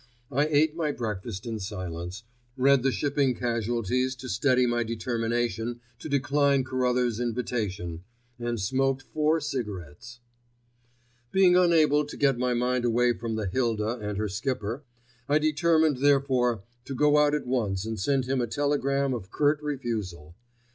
I 0.31 0.47
ate 0.47 0.75
my 0.75 0.91
breakfast 0.91 1.45
in 1.45 1.59
silence, 1.59 2.23
read 2.57 2.81
the 2.81 2.91
shipping 2.91 3.35
casualties 3.35 4.15
to 4.15 4.29
steady 4.29 4.65
my 4.65 4.81
determination 4.83 5.79
to 5.99 6.09
decline 6.09 6.63
Carruthers' 6.63 7.19
invitation, 7.19 8.03
and 8.39 8.59
smoked 8.59 9.03
four 9.03 9.39
cigarettes. 9.39 10.19
Being 11.31 11.55
unable 11.55 12.03
to 12.03 12.17
get 12.17 12.39
my 12.39 12.55
mind 12.55 12.83
away 12.83 13.13
from 13.13 13.35
the 13.35 13.45
Hilda 13.45 13.99
and 13.99 14.17
her 14.17 14.27
skipper, 14.27 14.81
I 15.29 15.37
determined, 15.37 15.97
therefore, 15.97 16.63
to 16.85 16.95
go 16.95 17.19
out 17.19 17.35
at 17.35 17.45
once 17.45 17.85
and 17.85 17.99
send 17.99 18.25
him 18.25 18.41
a 18.41 18.47
telegram 18.47 19.13
of 19.13 19.29
curt 19.29 19.61
refusal. 19.61 20.33